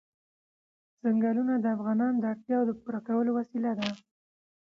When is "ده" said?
3.79-3.89